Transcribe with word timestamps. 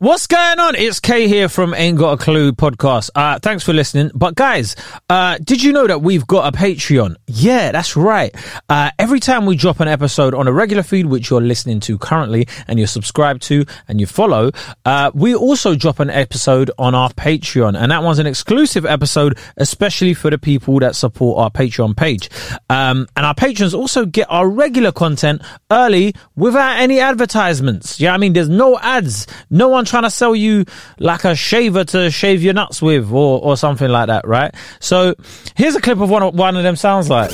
What's 0.00 0.28
going 0.28 0.60
on? 0.60 0.76
It's 0.76 1.00
Kay 1.00 1.26
here 1.26 1.48
from 1.48 1.74
Ain't 1.74 1.98
Got 1.98 2.20
a 2.20 2.22
Clue 2.22 2.52
podcast. 2.52 3.10
Uh, 3.16 3.40
thanks 3.40 3.64
for 3.64 3.72
listening. 3.72 4.12
But 4.14 4.36
guys, 4.36 4.76
uh, 5.10 5.38
did 5.42 5.60
you 5.60 5.72
know 5.72 5.88
that 5.88 6.02
we've 6.02 6.24
got 6.24 6.54
a 6.54 6.56
Patreon? 6.56 7.16
Yeah, 7.26 7.72
that's 7.72 7.96
right. 7.96 8.32
Uh, 8.68 8.92
every 8.96 9.18
time 9.18 9.44
we 9.44 9.56
drop 9.56 9.80
an 9.80 9.88
episode 9.88 10.34
on 10.34 10.46
a 10.46 10.52
regular 10.52 10.84
feed, 10.84 11.06
which 11.06 11.30
you're 11.30 11.40
listening 11.40 11.80
to 11.80 11.98
currently 11.98 12.46
and 12.68 12.78
you're 12.78 12.86
subscribed 12.86 13.42
to 13.42 13.64
and 13.88 13.98
you 13.98 14.06
follow, 14.06 14.52
uh, 14.84 15.10
we 15.14 15.34
also 15.34 15.74
drop 15.74 15.98
an 15.98 16.10
episode 16.10 16.70
on 16.78 16.94
our 16.94 17.10
Patreon. 17.14 17.76
And 17.76 17.90
that 17.90 18.04
one's 18.04 18.20
an 18.20 18.26
exclusive 18.28 18.86
episode, 18.86 19.36
especially 19.56 20.14
for 20.14 20.30
the 20.30 20.38
people 20.38 20.78
that 20.78 20.94
support 20.94 21.40
our 21.40 21.50
Patreon 21.50 21.96
page. 21.96 22.30
Um, 22.70 23.08
and 23.16 23.26
our 23.26 23.34
patrons 23.34 23.74
also 23.74 24.06
get 24.06 24.28
our 24.30 24.48
regular 24.48 24.92
content 24.92 25.42
early 25.72 26.14
without 26.36 26.78
any 26.78 27.00
advertisements. 27.00 27.98
Yeah, 27.98 28.14
I 28.14 28.18
mean, 28.18 28.32
there's 28.32 28.48
no 28.48 28.78
ads. 28.78 29.26
No 29.50 29.66
one 29.66 29.87
trying 29.88 30.04
to 30.04 30.10
sell 30.10 30.34
you 30.34 30.64
like 30.98 31.24
a 31.24 31.34
shaver 31.34 31.84
to 31.84 32.10
shave 32.10 32.42
your 32.42 32.54
nuts 32.54 32.80
with 32.80 33.10
or, 33.10 33.40
or 33.42 33.56
something 33.56 33.88
like 33.88 34.06
that, 34.06 34.26
right? 34.26 34.54
So 34.80 35.14
here's 35.56 35.74
a 35.74 35.80
clip 35.80 36.00
of 36.00 36.10
one, 36.10 36.36
one 36.36 36.56
of 36.56 36.62
them 36.62 36.76
sounds 36.76 37.10
like. 37.10 37.30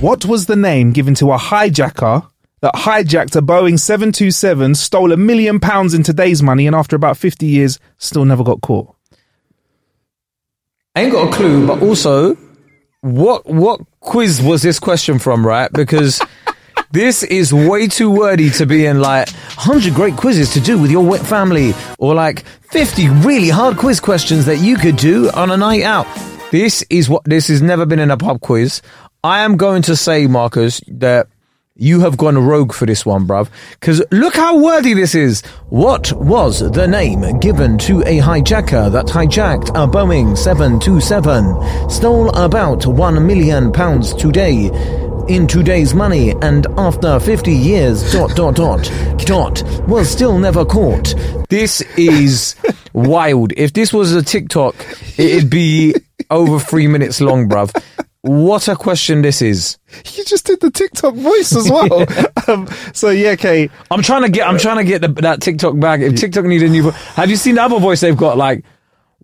What 0.00 0.24
was 0.24 0.46
the 0.46 0.56
name 0.56 0.92
given 0.92 1.14
to 1.16 1.32
a 1.32 1.38
hijacker 1.38 2.28
that 2.60 2.74
hijacked 2.74 3.36
a 3.36 3.42
Boeing 3.42 3.78
727, 3.78 4.74
stole 4.74 5.12
a 5.12 5.16
million 5.16 5.60
pounds 5.60 5.94
in 5.94 6.02
today's 6.02 6.42
money, 6.42 6.66
and 6.66 6.74
after 6.74 6.96
about 6.96 7.16
50 7.16 7.46
years, 7.46 7.78
still 7.98 8.24
never 8.24 8.44
got 8.44 8.60
caught? 8.60 8.94
I 10.94 11.02
ain't 11.02 11.12
got 11.12 11.32
a 11.32 11.32
clue, 11.32 11.66
but 11.66 11.80
also, 11.82 12.36
what 13.02 13.46
what 13.46 13.80
quiz 14.00 14.42
was 14.42 14.62
this 14.62 14.80
question 14.80 15.18
from, 15.20 15.46
right? 15.46 15.72
Because 15.72 16.20
this 16.90 17.22
is 17.22 17.52
way 17.52 17.86
too 17.86 18.10
wordy 18.10 18.50
to 18.50 18.64
be 18.66 18.86
in 18.86 19.00
like 19.00 19.28
100 19.30 19.94
great 19.94 20.16
quizzes 20.16 20.52
to 20.54 20.60
do 20.60 20.78
with 20.78 20.90
your 20.90 21.18
family, 21.18 21.74
or 21.98 22.14
like 22.14 22.44
50 22.70 23.08
really 23.08 23.50
hard 23.50 23.76
quiz 23.76 24.00
questions 24.00 24.46
that 24.46 24.58
you 24.58 24.76
could 24.76 24.96
do 24.96 25.30
on 25.30 25.50
a 25.50 25.56
night 25.56 25.82
out. 25.82 26.06
This 26.50 26.82
is 26.88 27.08
what 27.08 27.24
this 27.24 27.48
has 27.48 27.60
never 27.60 27.84
been 27.84 27.98
in 27.98 28.10
a 28.10 28.16
pub 28.16 28.40
quiz. 28.40 28.80
I 29.22 29.40
am 29.40 29.56
going 29.56 29.82
to 29.82 29.96
say, 29.96 30.26
Marcus, 30.26 30.80
that 30.88 31.28
you 31.74 32.00
have 32.00 32.16
gone 32.16 32.36
rogue 32.38 32.72
for 32.72 32.86
this 32.86 33.06
one, 33.06 33.26
bruv. 33.26 33.48
Because 33.72 34.02
look 34.10 34.34
how 34.34 34.58
wordy 34.58 34.94
this 34.94 35.14
is. 35.14 35.42
What 35.68 36.12
was 36.12 36.60
the 36.72 36.88
name 36.88 37.38
given 37.38 37.78
to 37.78 38.00
a 38.00 38.18
hijacker 38.18 38.90
that 38.90 39.06
hijacked 39.06 39.68
a 39.70 39.86
Boeing 39.86 40.36
727, 40.36 41.90
stole 41.90 42.30
about 42.30 42.86
one 42.86 43.26
million 43.26 43.72
pounds 43.72 44.14
today? 44.14 44.70
In 45.28 45.46
today's 45.46 45.92
money, 45.92 46.30
and 46.40 46.66
after 46.78 47.20
50 47.20 47.52
years, 47.52 48.12
dot, 48.12 48.34
dot, 48.34 48.56
dot, 48.56 48.90
dot, 49.18 49.62
was 49.86 50.08
still 50.08 50.38
never 50.38 50.64
caught. 50.64 51.14
This 51.50 51.82
is 51.98 52.56
wild. 52.94 53.52
If 53.54 53.74
this 53.74 53.92
was 53.92 54.14
a 54.14 54.22
TikTok, 54.22 54.74
it'd 55.18 55.50
be 55.50 55.94
over 56.30 56.58
three 56.58 56.86
minutes 56.86 57.20
long, 57.20 57.46
bruv. 57.46 57.70
What 58.22 58.68
a 58.68 58.76
question 58.76 59.20
this 59.20 59.42
is. 59.42 59.76
You 60.14 60.24
just 60.24 60.46
did 60.46 60.60
the 60.60 60.70
TikTok 60.70 61.14
voice 61.14 61.54
as 61.54 61.70
well. 61.70 62.06
um, 62.48 62.66
so, 62.94 63.10
yeah, 63.10 63.36
Kay. 63.36 63.68
I'm 63.90 64.00
trying 64.00 64.22
to 64.22 64.30
get. 64.30 64.48
I'm 64.48 64.58
trying 64.58 64.78
to 64.78 64.84
get 64.84 65.02
the, 65.02 65.08
that 65.20 65.42
TikTok 65.42 65.78
back. 65.78 66.00
If 66.00 66.16
TikTok 66.16 66.46
need 66.46 66.62
a 66.62 66.68
new, 66.70 66.84
vo- 66.84 66.90
have 66.90 67.28
you 67.28 67.36
seen 67.36 67.56
the 67.56 67.62
other 67.62 67.78
voice 67.78 68.00
they've 68.00 68.16
got? 68.16 68.38
Like, 68.38 68.64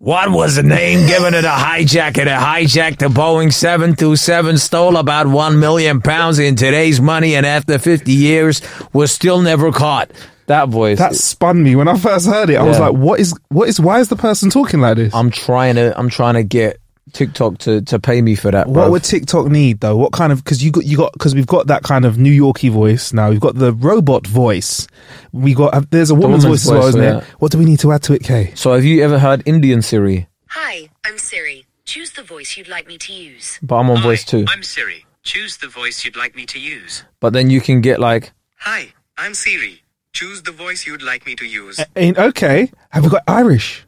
what 0.05 0.29
was 0.29 0.55
the 0.55 0.61
name 0.61 1.07
given 1.07 1.33
to 1.33 1.41
the 1.41 1.47
hijacker 1.47 2.25
that 2.25 2.39
hijacked 2.39 2.99
the 2.99 3.07
Boeing 3.07 3.51
727, 3.51 4.59
stole 4.59 4.97
about 4.97 5.25
one 5.25 5.59
million 5.59 5.99
pounds 5.99 6.37
in 6.37 6.55
today's 6.55 7.01
money, 7.01 7.35
and 7.35 7.43
after 7.43 7.79
50 7.79 8.11
years 8.11 8.61
was 8.93 9.11
still 9.11 9.41
never 9.41 9.71
caught? 9.71 10.11
That 10.45 10.69
voice. 10.69 10.99
That 10.99 11.15
spun 11.15 11.63
me 11.63 11.75
when 11.75 11.87
I 11.87 11.97
first 11.97 12.27
heard 12.27 12.51
it. 12.51 12.55
I 12.57 12.61
was 12.61 12.79
like, 12.79 12.93
"What 12.93 13.19
is? 13.19 13.33
What 13.49 13.67
is? 13.67 13.79
Why 13.79 13.99
is 13.99 14.09
the 14.09 14.15
person 14.15 14.51
talking 14.51 14.79
like 14.79 14.97
this?" 14.97 15.15
I'm 15.15 15.31
trying 15.31 15.73
to. 15.73 15.97
I'm 15.97 16.09
trying 16.11 16.35
to 16.35 16.43
get 16.43 16.79
TikTok 17.13 17.59
to 17.59 17.81
to 17.83 17.99
pay 17.99 18.21
me 18.21 18.35
for 18.35 18.49
that. 18.51 18.67
What 18.67 18.87
bruv. 18.87 18.91
would 18.91 19.03
TikTok 19.03 19.47
need 19.47 19.79
though? 19.79 19.95
What 19.95 20.11
kind 20.11 20.31
of? 20.31 20.43
Because 20.43 20.63
you 20.63 20.71
got 20.71 20.85
you 20.85 20.97
got 20.97 21.13
because 21.13 21.35
we've 21.35 21.45
got 21.45 21.67
that 21.67 21.83
kind 21.83 22.03
of 22.03 22.17
New 22.17 22.31
Yorkie 22.31 22.71
voice 22.71 23.13
now. 23.13 23.29
We've 23.29 23.39
got 23.39 23.55
the 23.55 23.73
robot 23.73 24.25
voice. 24.25 24.87
We 25.31 25.53
got 25.53 25.73
uh, 25.73 25.81
there's 25.91 26.09
a 26.09 26.15
woman's, 26.15 26.45
woman's 26.45 26.63
voice 26.63 26.71
as 26.71 26.71
well, 26.71 26.87
isn't 26.87 27.01
yeah. 27.01 27.17
it? 27.19 27.23
What 27.39 27.51
do 27.51 27.59
we 27.59 27.65
need 27.65 27.79
to 27.81 27.91
add 27.91 28.01
to 28.03 28.13
it, 28.13 28.23
Kay? 28.23 28.53
so 28.55 28.73
have 28.73 28.83
you 28.83 29.03
ever 29.03 29.19
heard 29.19 29.43
Indian 29.45 29.81
Siri? 29.81 30.27
Hi, 30.49 30.89
I'm 31.05 31.17
Siri. 31.17 31.65
Choose 31.85 32.11
the 32.11 32.23
voice 32.23 32.57
you'd 32.57 32.67
like 32.67 32.87
me 32.87 32.97
to 32.97 33.13
use. 33.13 33.59
But 33.61 33.75
I'm 33.75 33.89
on 33.91 34.01
voice 34.01 34.25
too. 34.25 34.45
I'm 34.47 34.63
Siri. 34.63 35.05
Choose 35.21 35.57
the 35.57 35.67
voice 35.67 36.03
you'd 36.05 36.15
like 36.15 36.35
me 36.35 36.45
to 36.47 36.59
use. 36.59 37.03
But 37.19 37.33
then 37.33 37.49
you 37.51 37.61
can 37.61 37.81
get 37.81 37.99
like 37.99 38.31
Hi, 38.57 38.93
I'm 39.15 39.35
Siri. 39.35 39.83
Choose 40.13 40.41
the 40.41 40.51
voice 40.51 40.87
you'd 40.87 41.03
like 41.03 41.25
me 41.27 41.35
to 41.35 41.45
use. 41.45 41.79
Ain't 41.95 42.17
okay. 42.17 42.71
Have 42.89 43.03
we 43.03 43.09
got 43.09 43.23
Irish? 43.27 43.85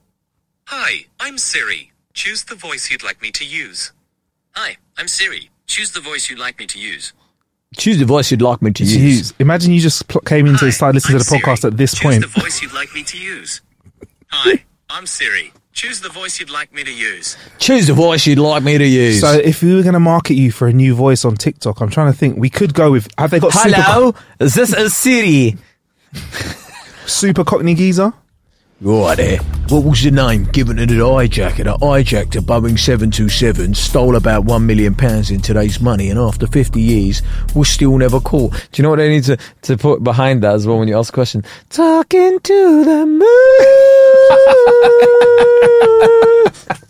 Hi, 0.68 1.06
I'm 1.20 1.38
Siri. 1.38 1.94
Choose 2.18 2.44
the 2.46 2.56
voice 2.56 2.90
you'd 2.90 3.04
like 3.04 3.22
me 3.22 3.30
to 3.30 3.46
use. 3.46 3.92
Hi, 4.56 4.78
I'm 4.98 5.08
Siri. 5.08 5.52
Choose 5.68 5.92
the 5.92 6.02
voice 6.02 6.32
you'd 6.32 6.40
like 6.40 6.58
me 6.60 6.66
to 6.66 6.80
use. 6.80 7.14
choose 7.78 8.00
the 8.00 8.06
voice 8.06 8.32
you'd 8.32 8.42
like 8.42 8.60
me 8.60 8.72
to 8.72 8.84
use. 8.84 9.34
Jeez. 9.34 9.34
Imagine 9.40 9.72
you 9.72 9.80
just 9.80 10.08
pl- 10.08 10.22
came 10.22 10.48
in 10.48 10.54
to 10.58 10.66
Hi, 10.66 10.72
start 10.72 10.96
listening 10.96 11.18
I'm 11.18 11.24
to 11.24 11.30
the 11.30 11.36
podcast 11.38 11.60
Siri. 11.60 11.72
at 11.74 11.78
this 11.78 11.92
Choose 11.94 12.02
point. 12.02 12.22
the 12.34 12.42
voice 12.42 12.60
you'd 12.64 12.74
like 12.74 12.92
me 12.96 13.04
to 13.04 13.18
use. 13.20 13.62
Hi, 14.32 14.64
I'm 14.90 15.06
Siri. 15.06 15.54
Choose 15.74 16.02
the 16.02 16.10
voice 16.10 16.40
you'd 16.40 16.50
like 16.50 16.74
me 16.74 16.84
to 16.84 16.92
use. 16.92 17.38
Choose 17.60 17.86
the 17.86 17.94
voice 17.94 18.26
you'd 18.26 18.40
like 18.40 18.64
me 18.64 18.80
to 18.80 18.88
use. 18.88 19.22
So 19.22 19.34
if 19.34 19.62
we 19.62 19.76
were 19.76 19.84
going 19.84 19.94
to 19.94 20.00
market 20.00 20.34
you 20.34 20.52
for 20.52 20.68
a 20.68 20.74
new 20.74 20.96
voice 20.96 21.24
on 21.24 21.36
TikTok, 21.36 21.82
I'm 21.82 21.92
trying 21.92 22.12
to 22.12 22.18
think. 22.18 22.36
We 22.36 22.50
could 22.50 22.74
go 22.74 22.90
with. 22.90 23.08
Have 23.20 23.30
they 23.30 23.40
got 23.40 23.52
Hello, 23.54 24.16
this 24.40 24.58
is 24.58 24.96
Siri. 24.98 25.56
super, 26.16 26.56
super 27.06 27.44
Cockney 27.44 27.76
geezer? 27.76 28.12
Right 28.80 29.16
there. 29.18 29.38
What 29.70 29.86
was 29.86 30.04
the 30.04 30.12
name 30.12 30.44
given 30.44 30.78
to 30.78 30.86
the 30.86 30.94
hijacker 30.94 31.64
that 31.64 31.80
hijacked 31.80 32.36
a 32.36 32.42
Boeing 32.42 32.78
727, 32.78 33.74
stole 33.74 34.16
about 34.16 34.46
one 34.46 34.68
million 34.68 34.94
pounds 34.94 35.32
in 35.32 35.42
today's 35.42 35.82
money, 35.82 36.12
and 36.12 36.20
after 36.20 36.46
50 36.46 36.80
years 36.80 37.24
was 37.56 37.70
still 37.70 37.98
never 37.98 38.20
caught? 38.20 38.52
Do 38.52 38.60
you 38.76 38.84
know 38.84 38.92
what 38.92 38.98
they 38.98 39.10
need 39.10 39.24
to, 39.24 39.38
to 39.64 39.78
put 39.78 40.04
behind 40.04 40.44
that 40.44 40.54
as 40.54 40.68
well 40.68 40.78
when 40.78 40.88
you 40.88 40.96
ask 40.96 41.12
a 41.12 41.16
question? 41.16 41.44
Talking 41.70 42.40
to 42.40 42.86
the 42.86 43.06
moon. 46.68 46.84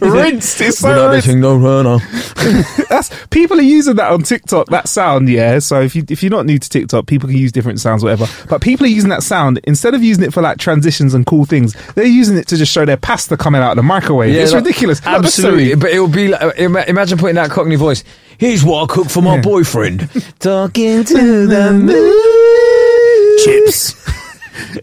rinsed. 0.00 0.60
It's 0.60 0.78
so 0.78 1.10
rinsed. 1.10 1.28
letting 1.28 1.40
no 1.40 1.56
runner. 1.56 1.98
That's 2.88 3.10
people 3.28 3.58
are 3.58 3.62
using 3.62 3.96
that 3.96 4.12
on 4.12 4.22
TikTok. 4.22 4.68
That 4.68 4.88
sound, 4.88 5.28
yeah. 5.28 5.58
So 5.58 5.80
if 5.80 5.94
you 5.96 6.04
if 6.08 6.22
you're 6.22 6.30
not 6.30 6.46
new 6.46 6.58
to 6.58 6.68
TikTok, 6.68 7.06
people 7.06 7.28
can 7.28 7.38
use 7.38 7.52
different 7.52 7.80
sounds, 7.80 8.02
whatever. 8.02 8.26
But 8.48 8.62
people 8.62 8.86
are 8.86 8.90
using 8.90 9.10
that 9.10 9.22
sound 9.22 9.60
instead 9.64 9.94
of 9.94 10.02
using 10.02 10.24
it 10.24 10.32
for 10.32 10.42
like 10.42 10.58
transitions 10.58 11.14
and 11.14 11.26
cool 11.26 11.44
things. 11.44 11.74
They're 11.94 12.04
using 12.04 12.36
it 12.36 12.46
to 12.48 12.56
just 12.56 12.72
show 12.72 12.84
their 12.84 12.96
pasta 12.96 13.36
coming 13.36 13.60
out 13.60 13.72
of 13.72 13.76
the 13.76 13.82
microwave. 13.82 14.34
it's 14.34 14.52
like, 14.52 14.64
ridiculous. 14.64 15.04
Absolutely. 15.04 15.74
But 15.74 15.90
it 15.90 16.00
would 16.00 16.12
be 16.12 16.28
like, 16.28 16.58
imagine 16.58 17.18
putting 17.18 17.36
that 17.36 17.50
Cockney 17.50 17.76
voice. 17.76 18.04
Here's 18.38 18.64
what 18.64 18.84
I 18.88 18.94
cooked 18.94 19.10
for 19.10 19.22
my 19.22 19.40
boyfriend. 19.40 20.08
Talking 20.38 21.04
to 21.04 21.46
the 21.46 21.72
moon. 21.74 23.38
Chips. 23.44 24.17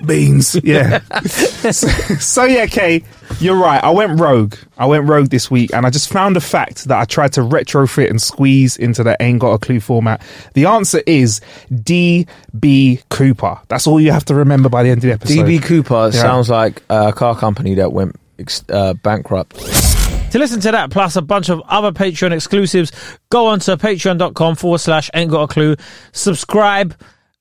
Beans. 0.05 0.55
Yeah. 0.63 0.99
so, 1.25 1.87
so 2.17 2.43
yeah, 2.45 2.65
Kay, 2.65 3.03
you're 3.39 3.57
right. 3.57 3.83
I 3.83 3.89
went 3.91 4.19
rogue. 4.19 4.55
I 4.77 4.85
went 4.85 5.07
rogue 5.07 5.29
this 5.29 5.49
week, 5.49 5.73
and 5.73 5.85
I 5.85 5.89
just 5.89 6.09
found 6.11 6.37
a 6.37 6.41
fact 6.41 6.85
that 6.85 6.99
I 6.99 7.05
tried 7.05 7.33
to 7.33 7.41
retrofit 7.41 8.09
and 8.09 8.21
squeeze 8.21 8.77
into 8.77 9.03
the 9.03 9.15
ain't 9.21 9.39
got 9.39 9.51
a 9.53 9.59
clue 9.59 9.79
format. 9.79 10.21
The 10.53 10.65
answer 10.65 11.01
is 11.05 11.41
DB 11.71 13.01
Cooper. 13.09 13.59
That's 13.67 13.87
all 13.87 13.99
you 13.99 14.11
have 14.11 14.25
to 14.25 14.35
remember 14.35 14.69
by 14.69 14.83
the 14.83 14.89
end 14.89 14.99
of 14.99 15.03
the 15.03 15.13
episode. 15.13 15.45
DB 15.45 15.61
Cooper 15.61 16.11
Yeah. 16.13 16.21
sounds 16.21 16.49
like 16.49 16.83
a 16.89 17.13
car 17.13 17.35
company 17.35 17.75
that 17.75 17.91
went 17.93 18.15
uh, 18.69 18.93
bankrupt. 18.95 19.55
To 20.31 20.39
listen 20.39 20.59
to 20.61 20.71
that, 20.71 20.89
plus 20.91 21.15
a 21.15 21.21
bunch 21.21 21.49
of 21.49 21.61
other 21.67 21.93
Patreon 21.93 22.33
exclusives, 22.33 22.91
go 23.29 23.47
on 23.47 23.59
to 23.61 23.77
patreon.com 23.77 24.55
forward 24.55 24.79
slash 24.79 25.09
ain't 25.13 25.31
got 25.31 25.43
a 25.43 25.47
clue. 25.47 25.75
Subscribe, 26.11 26.93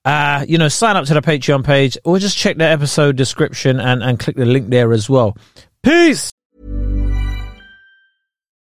uh, 0.05 0.45
you 0.49 0.59
know, 0.59 0.69
sign 0.69 0.97
up 0.97 1.06
to 1.06 1.15
the 1.15 1.23
Patreon 1.23 1.65
page, 1.65 1.97
or 2.05 2.19
just 2.19 2.37
check 2.37 2.56
the 2.56 2.65
episode 2.65 3.17
description 3.17 3.81
and, 3.81 4.03
and 4.03 4.19
click 4.19 4.37
the 4.37 4.45
link 4.45 4.69
there 4.69 4.93
as 4.93 5.09
well. 5.09 5.37
Peace! 5.83 6.31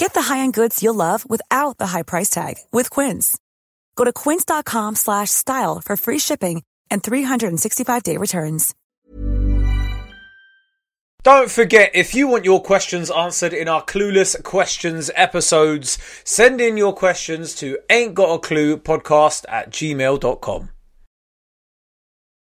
Get 0.00 0.14
the 0.14 0.22
high-end 0.22 0.54
goods 0.54 0.82
you'll 0.82 0.94
love 0.94 1.28
without 1.28 1.76
the 1.76 1.88
high 1.88 2.02
price 2.02 2.30
tag 2.30 2.54
with 2.72 2.88
Quince. 2.88 3.36
Go 3.96 4.04
to 4.04 4.14
quince.com 4.14 4.96
slash 4.96 5.28
style 5.28 5.82
for 5.84 5.94
free 5.94 6.18
shipping 6.18 6.62
and 6.90 7.02
365-day 7.02 8.16
returns. 8.16 8.74
Don't 11.22 11.50
forget, 11.50 11.90
if 11.92 12.14
you 12.14 12.28
want 12.28 12.46
your 12.46 12.62
questions 12.62 13.10
answered 13.10 13.52
in 13.52 13.68
our 13.68 13.84
Clueless 13.84 14.42
Questions 14.42 15.10
episodes, 15.14 15.98
send 16.24 16.62
in 16.62 16.78
your 16.78 16.94
questions 16.94 17.54
to 17.56 17.78
ain't 17.90 18.14
got 18.14 18.32
a 18.32 18.38
clue 18.38 18.78
podcast 18.78 19.44
at 19.50 19.68
gmail.com. 19.68 20.70